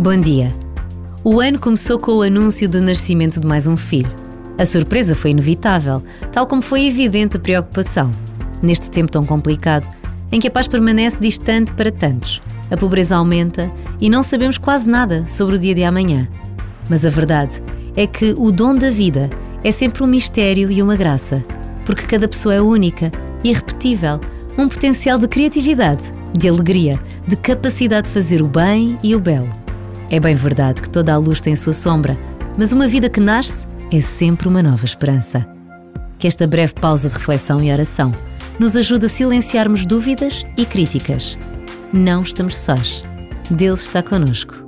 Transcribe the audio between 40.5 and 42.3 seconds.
e críticas. Não